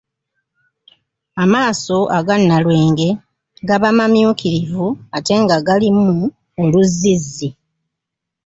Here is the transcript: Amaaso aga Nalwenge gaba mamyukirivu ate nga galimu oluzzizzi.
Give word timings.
Amaaso 1.43 1.97
aga 2.17 2.35
Nalwenge 2.39 3.09
gaba 3.67 3.87
mamyukirivu 3.97 4.87
ate 5.17 5.33
nga 5.43 5.57
galimu 5.67 6.17
oluzzizzi. 6.61 7.49